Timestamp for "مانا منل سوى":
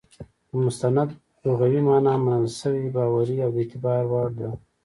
1.87-2.85